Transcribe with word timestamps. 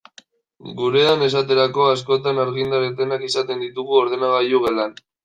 Gurean, 0.77 1.25
esaterako, 1.25 1.85
askotan 1.95 2.39
argindar 2.45 2.87
etenak 2.87 3.27
izaten 3.29 3.63
ditugu 3.65 4.01
ordenagailu 4.05 4.65
gelan. 4.65 4.99